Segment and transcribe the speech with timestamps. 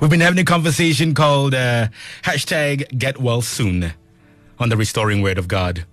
[0.00, 1.88] We've been having a conversation called uh,
[2.22, 3.94] hashtag get well soon
[4.60, 5.86] on the restoring word of God.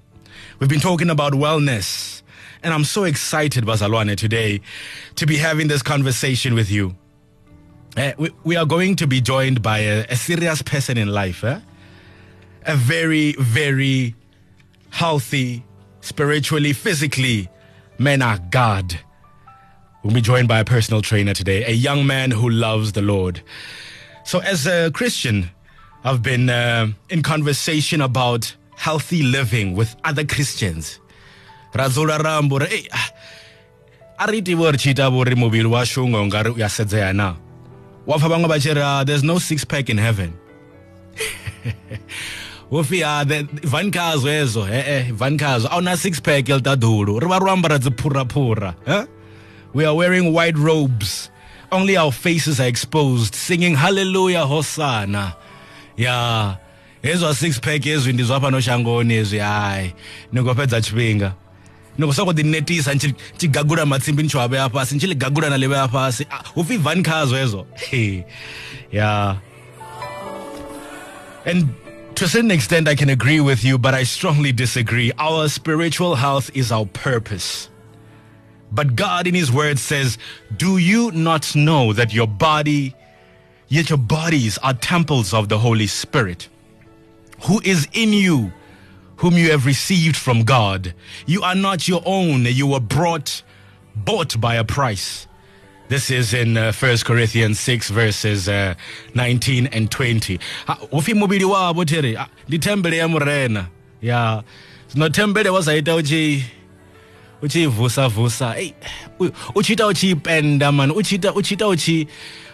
[0.60, 2.22] We've been talking about wellness,
[2.62, 4.62] and I'm so excited, Bazalwane, today
[5.16, 6.96] to be having this conversation with you.
[7.98, 11.44] Uh, we, we, are going to be joined by a, a serious person in life,
[11.44, 11.60] eh?
[12.68, 14.14] a very, very
[14.92, 15.66] healthy,
[16.02, 17.50] spiritually, physically
[17.98, 19.00] man of God.
[20.04, 23.42] We'll be joined by a personal trainer today, a young man who loves the Lord.
[24.26, 25.52] So, as a Christian,
[26.04, 31.00] I've been uh, in conversation about healthy living with other Christians.
[31.74, 32.58] Razula rambo
[34.78, 35.86] chita ri muvili wa
[38.84, 40.34] ah, there's no six pack in heaven.
[42.72, 46.48] Ah, ezo e-e wu na six pack
[49.74, 51.30] we are wearing white robes
[51.76, 55.36] only our faces are exposed, singing Hallelujah, Hosanna.
[55.98, 56.58] Yeah.
[57.04, 59.94] hezwa six pack hezwi ndi zwa fhano shangoni hezwi hayi
[60.34, 61.34] ni khou fhedza tshifhinga
[62.00, 65.58] ḓinetisa ni tshi gagula matsimbi ni tshi wa vhea fhasi ni tshi ḽi gagula na
[65.58, 66.26] ḽi vhea fhasi.
[66.56, 67.66] Hu pfi van khazwo hezwo.
[68.92, 69.38] Yeah
[71.46, 71.70] and
[72.16, 75.12] to a certain extent i can agree with you but i strongly disagree.
[75.20, 77.70] Our spiritual health is our purpose
[78.72, 80.18] but God in His Word says,
[80.56, 82.94] Do you not know that your body,
[83.68, 86.50] yet your bodies are temples of the Holy Spirit,
[87.44, 88.52] who is in you,
[89.18, 90.94] whom you have received from God?
[91.26, 93.44] You are not your own, you were brought,
[93.96, 95.28] bought by a price.
[95.88, 98.74] This is in uh, 1 Corinthians 6 verses uh,
[99.14, 100.40] 19 and 20.
[100.92, 102.18] Ufi mubili wabo tere,
[102.50, 103.68] litembele ya murena.
[104.02, 104.42] Ya,
[104.96, 106.44] no tembele wasaita uchi
[107.42, 108.74] uchivusa vusa hey
[109.56, 110.92] uchita uchipenda man.
[110.92, 112.08] Uchita uchita uchi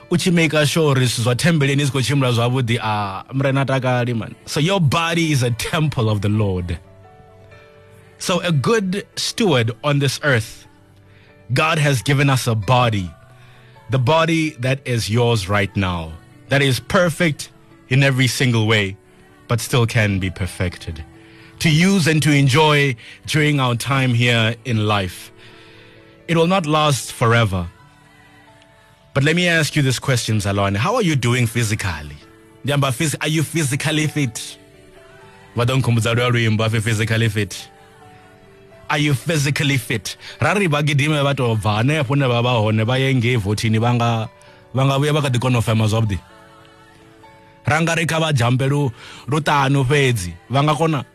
[0.10, 2.80] uchimaka sure zwithu zwa thembeleni zwi khou tshimbila zwavhuḓi.
[2.82, 4.36] A murena takali man.
[4.46, 6.78] So your body is a temple of the lord.
[8.18, 10.62] So a good steward on this earth
[11.53, 13.09] god has given us a body
[13.90, 16.12] the body that is yours right now
[16.47, 17.50] that is perfect
[17.90, 18.96] in every single way
[19.47, 21.03] but still can be perfected
[21.61, 22.95] to use and to enjoy
[23.27, 25.31] during our time here in life.
[26.27, 27.69] It will not last forever.
[29.13, 30.75] But let me ask you this question, Zalwane.
[30.75, 32.17] How are you doing physically?
[32.67, 34.57] Are you physically fit?
[35.55, 37.69] physically fit
[38.91, 42.51] are you physically fit ra ri va gidime va to bva hanefho ne va va
[42.59, 44.09] hone va ye ngei vothini va nga
[44.75, 46.17] va nga vuya va kha ḓi kona u fema zwavhuḓi
[47.72, 50.33] ra nga ri kha va jampe lu tano fhedzi
[50.78, 51.05] kona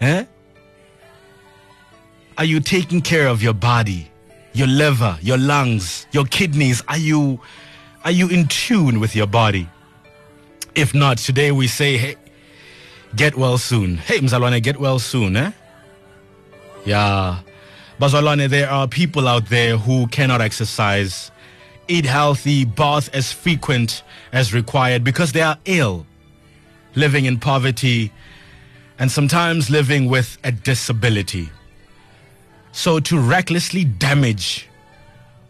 [0.00, 0.24] Eh?
[2.38, 4.10] Are you taking care of your body,
[4.52, 6.82] your liver, your lungs, your kidneys?
[6.88, 7.40] Are you
[8.04, 9.68] are you in tune with your body?
[10.74, 12.16] If not, today we say, hey,
[13.14, 13.98] get well soon.
[13.98, 15.52] Hey, Mzalwane, get well soon, eh?
[16.86, 17.40] Yeah.
[18.00, 21.30] Bazalwane, there are people out there who cannot exercise,
[21.88, 26.06] eat healthy, bath as frequent as required because they are ill,
[26.94, 28.10] living in poverty,
[29.00, 31.48] and sometimes living with a disability.
[32.72, 34.68] So to recklessly damage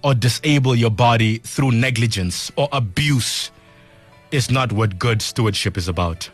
[0.03, 3.50] or disable your body through negligence or abuse
[4.31, 6.31] is not what good stewardship is about.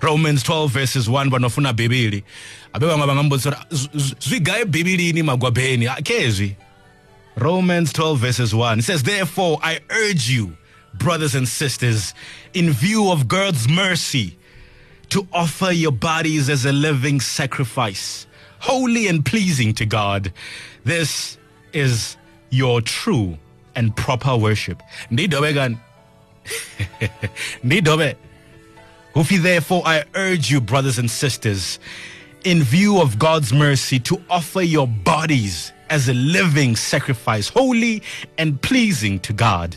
[0.00, 2.22] Romans 12 verses 1 vanofuna bhibili
[2.72, 3.66] abe vamwe vangambotsora
[4.18, 4.64] zvigaye
[5.88, 6.56] akezvi
[7.36, 10.52] Romans 12 verses 1 it says therefore I urge you
[10.94, 12.14] brothers and sisters
[12.52, 14.36] in view of God's mercy
[15.10, 18.26] to offer your bodies as a living sacrifice,
[18.58, 20.32] holy and pleasing to God.
[20.84, 21.38] This
[21.72, 22.16] is
[22.50, 23.38] your true
[23.74, 24.82] and proper worship.
[25.10, 25.78] Nidobe
[27.62, 28.16] Nidobe.
[29.14, 31.78] Hufi, therefore, I urge you, brothers and sisters,
[32.44, 38.02] in view of God's mercy, to offer your bodies as a living sacrifice, holy
[38.38, 39.76] and pleasing to God.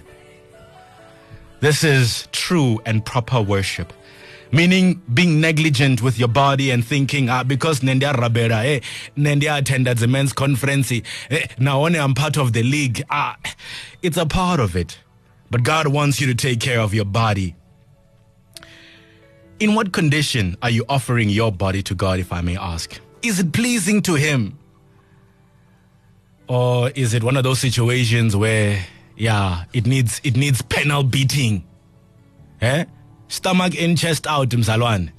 [1.59, 3.93] This is true and proper worship
[4.51, 8.79] meaning being negligent with your body and thinking ah, because nendia rabera eh
[9.17, 11.01] nendia attended the men's conference eh,
[11.59, 13.03] now only I'm part of the league.
[13.09, 13.37] Ah
[14.01, 14.99] it's a part of it.
[15.49, 17.55] But God wants you to take care of your body.
[19.59, 22.99] In what condition are you offering your body to God if I may ask?
[23.21, 24.59] Is it pleasing to him?
[26.47, 28.85] Or is it one of those situations where
[29.15, 31.63] yeah it needs it needs panel beating?
[32.61, 32.85] Eh
[33.27, 35.09] stomach in chest out mzalwane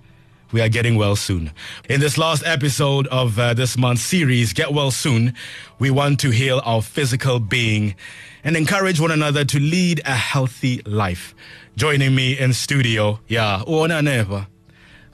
[0.52, 1.50] we are getting well soon.
[1.90, 5.34] In this last episode of uh, this month's series, Get Well Soon,
[5.78, 7.94] we want to heal our physical being
[8.42, 11.34] and encourage one another to lead a healthy life.
[11.76, 14.46] Joining me in studio, yeah, uona never.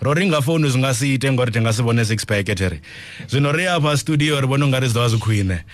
[0.00, 2.80] rori ngafoni zingasiite ngori tingasivone six pack etere
[3.26, 5.64] zvino ri apa studio ri vona ungari zidova zikhwine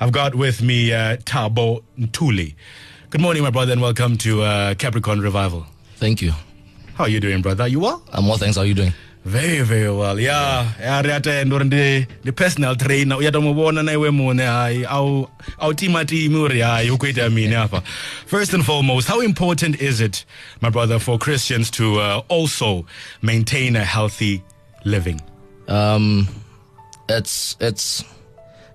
[0.00, 2.54] i've got with me uh, Thabo Ntuli
[3.10, 5.66] good morning my brother and welcome to uh, capricorn revival
[5.98, 6.32] Thank you.
[6.96, 7.66] How are you doing brother?
[7.68, 8.02] You well?
[8.12, 8.56] I'm well, thanks.
[8.56, 8.92] How are you doing?
[9.24, 10.20] very very well.
[10.20, 10.70] Yeah.
[10.80, 13.18] Yeah ri atenda uri ndi ndi personal trainer.
[13.18, 15.28] Uyatomuvona na iwe mune hayi au
[15.58, 17.82] autimatimi uri hayi ukuita mini apa
[18.26, 20.24] first and foremost how important is it
[20.62, 22.84] my brother for christians to uh, also
[23.22, 24.42] maintain a healthy
[24.84, 25.20] living?
[25.68, 26.28] Um,
[27.08, 28.04] it's it's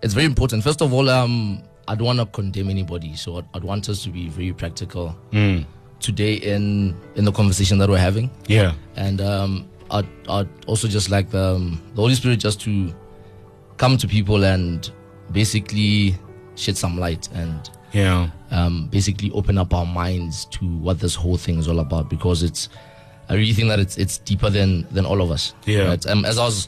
[0.04, 0.64] it's very important.
[0.64, 4.04] First of all, um, I don't want to condemn anybody, so I'd, I'd want us
[4.04, 5.16] to be very practical
[6.02, 11.10] today in in the conversation that we're having, yeah and um, I'd, I'd also just
[11.10, 12.94] like the, um, the Holy Spirit just to
[13.78, 14.90] come to people and
[15.32, 16.16] basically
[16.56, 21.38] shed some light and yeah um, basically open up our minds to what this whole
[21.38, 22.70] thing is all about because it's
[23.32, 25.54] I really think that it's it's deeper than than all of us.
[25.66, 25.88] Yeah.
[25.88, 26.06] Right?
[26.06, 26.68] Um, as I was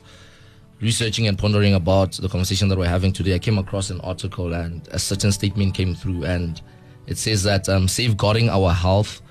[0.79, 4.53] researching and pondering about the conversation that we're having today, I came across an article
[4.53, 6.61] and a certain statement came through, and
[7.07, 9.21] it says that um, safeguarding our health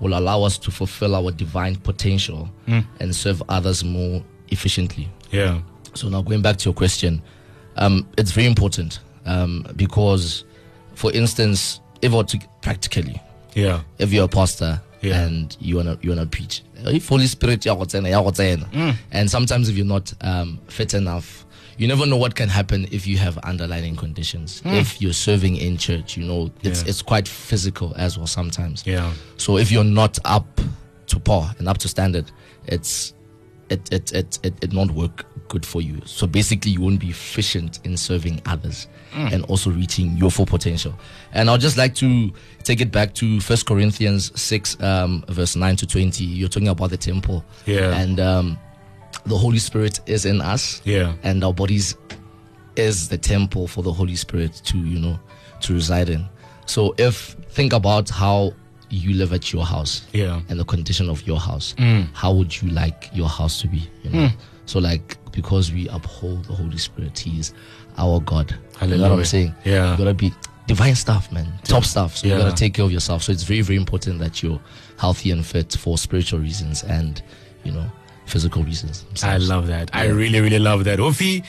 [0.00, 5.08] will allow us to fulfill our divine potential and serve others more efficiently.
[5.30, 5.60] yeah.
[5.94, 7.20] So now going back to your question,
[7.76, 10.44] um, it's very important um, because,
[10.94, 13.20] for instance, if to practically,
[13.54, 13.80] yeah.
[13.98, 15.20] if you're a pastor Yeah.
[15.26, 18.30] and you wanna you wanna preach, if Holy Spirit ya go tsena, ya go
[19.10, 21.44] and sometimes if you're not um, fit enough,
[21.80, 24.60] you never know what can happen if you have underlying conditions.
[24.64, 26.90] If you're serving in church, you know it's Yeah.
[26.90, 28.82] it's quite physical as well sometimes.
[28.86, 30.60] yeah So if you're not up
[31.06, 32.30] to par and up to standard,
[32.66, 33.14] it's
[33.70, 36.00] it it it it, it not work good for you.
[36.04, 40.92] So basically, you won't be efficient in serving others and also reaching your full potential.
[41.32, 42.30] And I'd just like to
[42.62, 46.24] take it back to First Corinthians six, um, verse nine to twenty.
[46.24, 47.96] You're talking about the temple, Yeah.
[48.02, 48.58] and um,
[49.26, 51.12] the Holy Spirit is in us, Yeah.
[51.22, 51.96] and our bodies
[52.76, 55.18] is the temple for the Holy Spirit to, you know,
[55.60, 56.26] to reside in.
[56.66, 58.54] So if think about how
[58.88, 60.40] you live at your house Yeah.
[60.48, 62.08] and the condition of your house, mm.
[62.14, 63.88] how would you like your house to be?
[64.02, 64.18] You know?
[64.28, 64.32] Mm.
[64.66, 67.52] So like because we uphold the Holy Spirit, He's
[67.98, 68.54] our God.
[68.82, 69.54] You know what I'm saying?
[69.64, 69.92] Yeah.
[69.92, 70.32] You gotta be
[70.66, 71.52] divine stuff, man.
[71.64, 72.16] Top stuff.
[72.16, 72.36] So Yeah.
[72.36, 73.22] you gotta take care of yourself.
[73.24, 74.60] So it's very, very important that you're
[74.96, 77.20] healthy and fit for spiritual reasons and,
[77.64, 77.90] you know,
[78.26, 79.04] physical reasons.
[79.22, 79.90] I love that.
[79.92, 80.98] I really, really love that.
[80.98, 81.44] Ufi,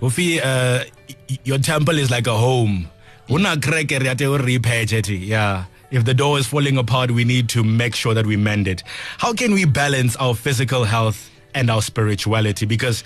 [0.00, 0.84] Ufi, uh,
[1.44, 2.88] your temple is like a home.
[3.30, 5.08] Una kreke re o repatch it.
[5.08, 5.64] Yeah.
[5.90, 8.82] If the door is falling apart, we need to make sure that we mend it.
[9.18, 12.64] How can we balance our physical health and our spirituality?
[12.64, 13.02] Because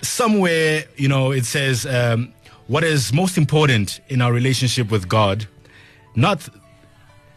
[0.00, 2.32] somewhere, you know, it says um,
[2.68, 5.46] what is most important in our relationship with God,
[6.14, 6.48] not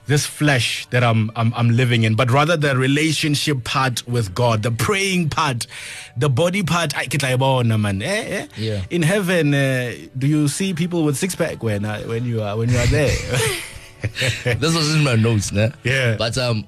[0.07, 4.63] this flesh that I'm, I'm I'm living in, but rather the relationship part with God,
[4.63, 5.67] the praying part,
[6.15, 6.97] the body part.
[6.97, 8.01] I get like, oh, no, man.
[8.01, 8.47] Eh, eh.
[8.57, 8.85] Yeah.
[8.89, 12.57] In heaven, uh, do you see people with six pack when uh, when you are
[12.57, 13.15] when you are there?
[14.43, 15.73] this was in my notes, né?
[15.83, 16.15] Yeah.
[16.17, 16.65] But um,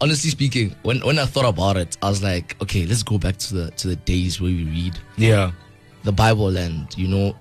[0.00, 3.36] honestly speaking, when when I thought about it, I was like, okay, let's go back
[3.38, 5.52] to the to the days where we read yeah.
[6.04, 7.36] the Bible and you know,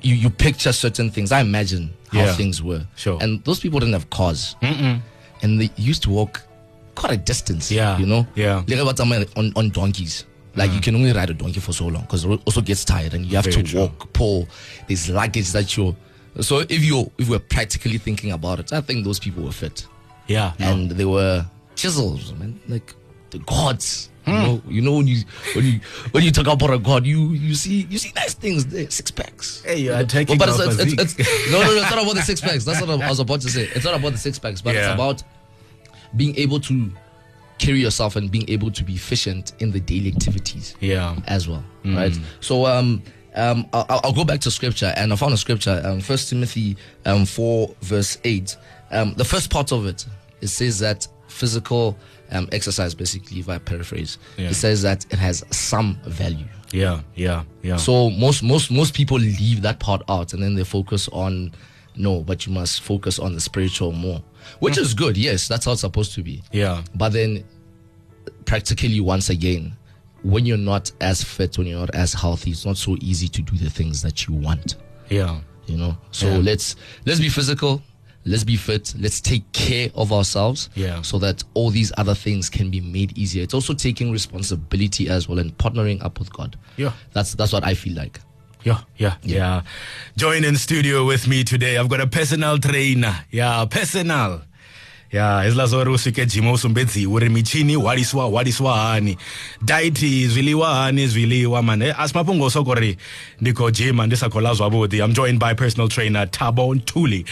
[0.00, 1.32] you you picture certain things.
[1.32, 2.34] I imagine how Yeah.
[2.34, 2.86] things were.
[2.96, 3.18] Sure.
[3.22, 5.00] And those people didn't have cars, Mm-mm.
[5.42, 6.42] and they used to walk
[6.94, 7.70] quite a distance.
[7.70, 7.98] Yeah.
[7.98, 8.26] You know.
[8.34, 8.62] Yeah.
[8.66, 10.24] Like about someone on on donkeys.
[10.56, 10.84] Like you mm.
[10.84, 13.34] can only ride a donkey for so long because it also gets tired and you
[13.36, 13.80] have Very to true.
[13.80, 14.46] walk, pull.
[14.86, 15.96] There's luggage that you're.
[16.40, 19.86] So if you if we're practically thinking about it, I think those people were fit
[20.28, 20.52] Yeah.
[20.60, 20.70] no.
[20.72, 21.44] and they were
[21.74, 22.94] chisels, man, like
[23.34, 24.10] the gods.
[24.26, 25.18] You know, you know when you
[25.54, 25.80] when you
[26.12, 29.10] when you talk about a god, you you see you see nice things there, six
[29.10, 29.62] packs.
[29.62, 32.02] Hey, you are taking but it's, our it's, it's, it's- no, no, no, it's not
[32.02, 32.64] about the six packs.
[32.64, 33.64] That's what I was about to say.
[33.74, 34.84] It's not about the six packs, but Yeah.
[34.86, 35.22] it's about
[36.16, 36.90] being able to
[37.58, 41.16] carry yourself and being able to be efficient in the daily activities yeah.
[41.26, 42.18] as well, right?
[42.40, 43.02] So um,
[43.34, 46.76] um, I'll, I'll go back to scripture, and I found a scripture, um, First Timothy
[47.04, 48.56] um, four verse eight.
[48.90, 50.06] Um, the first part of it,
[50.40, 51.98] it says that physical
[52.30, 54.48] um, exercise, basically, if I paraphrase, Yeah.
[54.50, 56.46] it says that it has some value.
[56.72, 57.00] Yeah.
[57.14, 57.44] Yeah.
[57.62, 57.76] Yeah.
[57.76, 61.52] So most most most people leave that part out, and then they focus on
[61.96, 64.22] no, but you must focus on the spiritual more,
[64.60, 65.16] which is good.
[65.16, 66.42] Yes, that's how it's supposed to be.
[66.52, 66.82] yeah.
[66.94, 67.44] But then,
[68.44, 69.76] practically, once again,
[70.22, 73.42] when you're not as fit, when you're not as healthy, it's not so easy to
[73.42, 74.76] do the things that you want.
[75.10, 75.38] Yeah.
[75.66, 75.96] You know.
[76.10, 76.38] So Yeah.
[76.38, 76.76] let's
[77.06, 77.82] let's be physical.
[78.24, 78.94] Let's be fit.
[78.98, 80.70] Let's take care of ourselves.
[80.74, 81.02] Yeah.
[81.02, 83.42] So that all these other things can be made easier.
[83.42, 86.56] It's also taking responsibility as well and partnering up with God.
[86.76, 86.92] Yeah.
[87.12, 88.20] That's that's what I feel like.
[88.64, 89.62] Yeah, yeah, yeah.
[90.16, 91.76] Join in studio with me today.
[91.76, 93.14] I've got a personal trainer.
[93.30, 94.40] Yeah, personal.
[95.14, 99.16] Yeah, izila zori usvike jima usumbedziwi uri michini hwariswa hwariswa hani.
[99.62, 102.96] Daiti zviliwa hani zviliwa man Eh, asi mapungoso kuri
[103.40, 105.04] ndiko jima ndisakhola zwavhuḓi.
[105.04, 107.24] I'm joined by personal trainer Thabo Ntuli.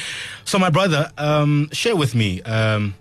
[0.45, 2.95] So my brother um, share with me um,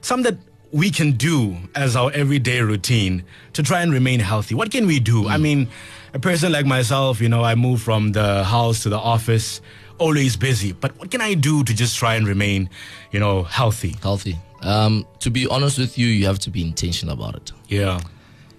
[0.00, 0.34] some that
[0.72, 3.24] we can do as our everyday routine
[3.54, 4.54] to try and remain healthy.
[4.54, 5.26] What can we do?
[5.26, 5.66] I mean,
[6.14, 9.60] a person like myself, you know, I move from the house to the office,
[9.98, 10.72] always busy.
[10.72, 12.68] But what can I do to just try and remain,
[13.10, 13.96] you know, healthy?
[14.02, 14.38] Healthy.
[14.62, 17.52] Um, to be honest with you, you have to be intentional about it.
[17.68, 18.00] Yeah.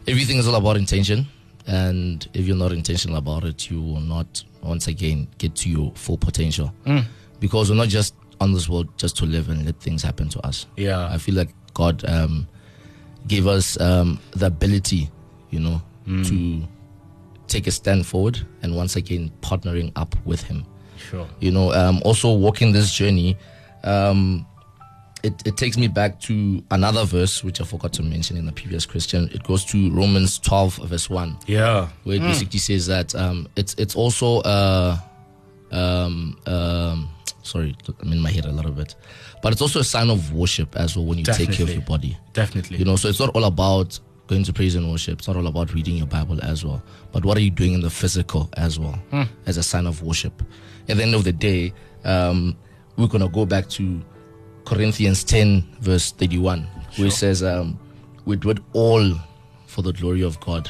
[0.08, 1.28] Everything is all about intention.
[1.66, 5.94] And if you're not intentional about it, you will not, once again, get to your
[5.96, 6.74] full potential.
[7.40, 10.46] Because we're not just on this world just to live and let things happen to
[10.46, 10.66] us.
[10.76, 11.08] Yeah.
[11.08, 12.48] I feel like God um,
[13.28, 15.10] gave us um, the ability,
[15.52, 16.64] you know, to
[17.48, 20.66] take a stand forward and once again partnering up with Him.
[20.98, 21.28] Sure.
[21.40, 23.38] You know, um, also walking this journey,
[23.84, 24.46] um,
[25.24, 28.52] it, it takes me back to another verse which I forgot to mention in the
[28.52, 29.30] previous question.
[29.34, 31.88] It goes to Romans 12, verse 1 Yeah.
[32.04, 34.98] where it basically says that um, it's it's also uh,
[35.72, 37.10] um, um,
[37.42, 38.96] sorry, I'm in my head a little bit,
[39.42, 41.82] but it's also a sign of worship as well when you take care of your
[41.82, 42.18] body.
[42.34, 42.78] Definitely.
[42.78, 45.20] You know, so it's not all about going to praise and worship.
[45.20, 47.82] It's not all about reading your Bible as well, but what are you doing in
[47.82, 48.98] the physical as well
[49.46, 50.42] as a sign of worship?
[50.90, 51.74] At the end of the day,
[52.06, 52.56] um,
[52.98, 54.02] we're gonna go back to
[54.66, 57.78] Corinthians 10, verse 31, where it says, um,
[58.26, 59.14] "We do it all
[59.68, 60.70] for the glory of God."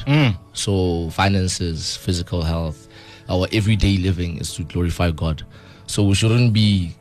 [0.52, 2.88] So finances, physical health,
[3.28, 5.44] our everyday living is to glorify God.
[5.86, 6.92] So we shouldn't be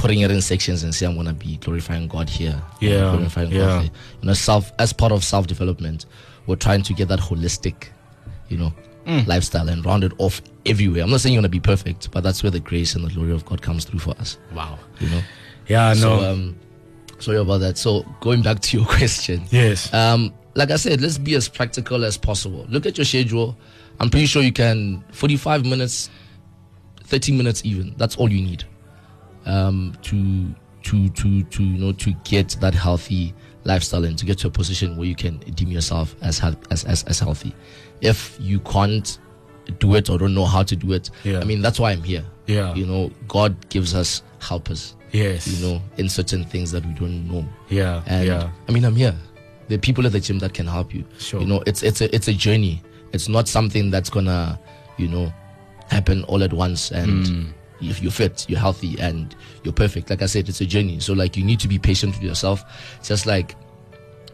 [0.00, 2.60] putting it in sections and say I'm gonna be glorifying God here.
[2.80, 3.58] Yeah, glorifying yeah.
[3.58, 3.90] God there.
[4.22, 6.06] You know, self as part of self development,
[6.46, 7.88] we're trying to get that holistic,
[8.48, 8.72] you know,
[9.06, 9.26] Mm.
[9.26, 11.02] lifestyle and round it off everywhere.
[11.02, 13.32] I'm not saying you're gonna be perfect, but that's where the grace and the glory
[13.32, 14.36] of God comes through for us.
[14.54, 14.78] wow.
[15.00, 15.22] You know.
[15.68, 16.00] Yeah, no.
[16.20, 16.56] So um
[17.18, 17.78] sorry about that.
[17.78, 19.42] So going back to your question.
[19.50, 19.92] yes.
[19.94, 22.66] Um, like I said, let's be as practical as possible.
[22.68, 23.56] Look at your schedule.
[24.00, 26.10] I'm pretty sure you can 45 minutes,
[27.04, 27.94] 30 minutes even.
[27.96, 28.64] That's all you need
[29.46, 30.48] um, to
[30.82, 34.50] to to to you know to get that healthy lifestyle and to get to a
[34.50, 37.54] position where you can deem yourself as as, as as healthy.
[38.00, 39.18] If you can't
[39.78, 41.40] do it or don't know how to do it, Yeah.
[41.40, 42.24] I mean that's why I'm here.
[42.46, 42.74] Yeah.
[42.74, 44.96] you know, God gives us helpers.
[45.12, 45.46] yes.
[45.46, 47.44] You know, in certain things that we don't know.
[47.68, 48.02] Yeah.
[48.06, 48.50] And yeah.
[48.68, 49.14] I mean, I'm here.
[49.68, 51.04] There are people at the gym that can help you.
[51.18, 51.40] Sure.
[51.40, 52.82] You know, it's it's a it's a journey.
[53.12, 54.58] It's not something that's gonna,
[54.96, 55.32] you know,
[55.88, 56.90] happen all at once.
[56.90, 57.46] And Hmm.
[57.80, 59.34] If you're fit, you're healthy, and
[59.64, 60.10] you're perfect.
[60.10, 61.00] Like I said, it's a journey.
[61.00, 62.62] So like you need to be patient with yourself.
[63.02, 63.56] Just like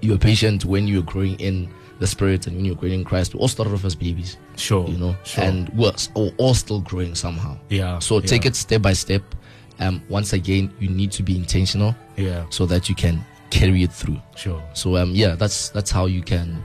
[0.00, 3.34] you're patient when you're growing in the spirit and when you're growing in Christ.
[3.34, 4.36] We all started off as babies.
[4.56, 4.86] Sure.
[4.88, 5.44] You know, Sure.
[5.44, 7.56] and we're all all still growing somehow.
[7.70, 8.48] Yeah, So take yeah.
[8.50, 9.22] it step by step.
[9.78, 12.46] Um, once again, you need to be intentional yeah.
[12.50, 14.20] so that you can carry it through.
[14.34, 14.62] Sure.
[14.74, 16.62] So um yeah, that's that's how you can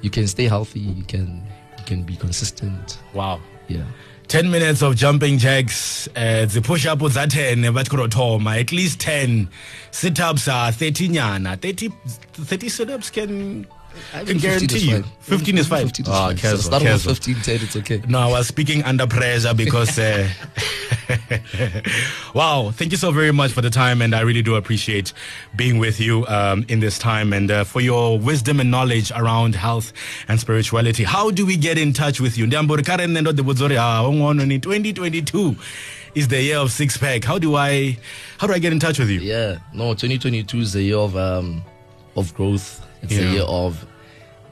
[0.00, 1.42] you can stay healthy, you can
[1.78, 2.98] you can be consistent.
[3.14, 3.40] Wow.
[3.68, 3.84] Yeah.
[4.30, 9.00] 10 minutes of jumping jacks uh, the push up za 10 bathi kurothoma at least
[9.00, 9.48] 10
[9.90, 11.90] sit ups are 30 nyana 30
[12.38, 13.66] 30 sit ups can
[14.14, 15.38] I can 15 is guarantee you fine.
[15.38, 16.36] 15 is fine 15 is oh, fine.
[16.36, 17.14] So start with casual.
[17.14, 18.02] 15, 10, it's okay.
[18.08, 19.98] No, I was speaking under pressure because.
[19.98, 20.28] Uh,
[22.34, 25.12] wow, thank you so very much for the time, and I really do appreciate
[25.56, 29.54] being with you um, in this time and uh, for your wisdom and knowledge around
[29.54, 29.92] health
[30.28, 31.04] and spirituality.
[31.04, 32.46] How do we get in touch with you?
[32.46, 35.54] Ndiyamburi karen nendo ndibudzori, ah, ungono ni 2022
[36.14, 37.24] is the year of six pack.
[37.24, 37.96] How do I,
[38.38, 39.20] how do I get in touch with you?
[39.20, 39.58] Yeah.
[39.72, 41.62] No, 2022 is the year of um
[42.16, 42.80] of growth.
[43.02, 43.20] It's Yeah.
[43.24, 43.86] the year of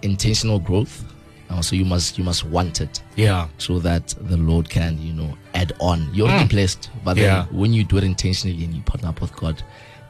[0.03, 1.05] intentional growth.
[1.51, 5.13] Uh, so you must you must want it Yeah, so that the Lord can, you
[5.15, 6.09] know, add on.
[6.15, 9.35] You're already blessed, but then when you do it intentionally and you partner up with
[9.35, 9.63] God,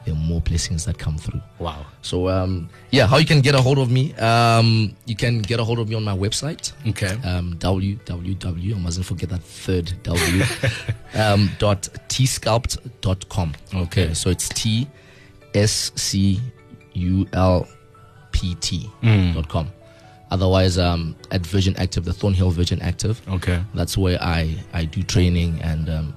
[0.05, 1.41] there are more blessings that come through.
[1.59, 1.85] wow.
[2.01, 4.13] So um, yeah, how you can get a hold of me?
[4.15, 6.73] Um, you can get a hold of me on my website.
[6.87, 7.17] Okay.
[7.23, 8.75] Um, www.
[8.75, 10.43] I mustn't forget that third W.
[11.15, 13.53] um, dot tsculpt.com.
[13.75, 14.13] Okay.
[14.13, 14.87] So it's T
[15.53, 16.39] S C
[16.93, 17.67] U L
[18.31, 19.33] P T Mm.
[19.35, 19.69] dot com.
[20.31, 23.21] Otherwise, um, at Virgin Active, the Thornhill Virgin Active.
[23.27, 23.63] Okay.
[23.73, 26.15] That's where I I do training and um,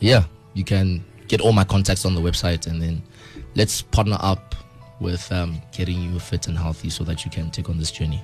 [0.00, 0.24] yeah,
[0.54, 3.02] you can get all my contacts on the website and then
[3.54, 4.54] let's partner up
[5.00, 8.22] with um, getting you fit and healthy so that you can take on this journey.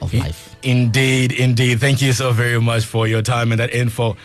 [0.00, 0.56] of life.
[0.62, 1.80] Indeed, indeed.
[1.80, 4.16] Thank you so very much for your time and that info.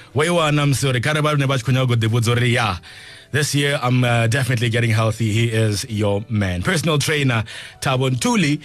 [3.32, 5.32] This year, I'm uh, definitely getting healthy.
[5.32, 6.64] He is your man.
[6.64, 7.44] Personal trainer,
[7.80, 8.60] Thabo Ntuli